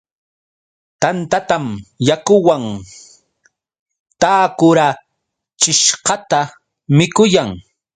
Tantatam 1.01 1.65
yakuwan 2.07 2.63
takurachishqata 4.21 6.39
mikuyan. 6.97 7.49